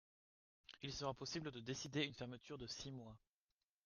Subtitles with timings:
[0.81, 3.15] Il sera possible de décider une fermeture de six mois.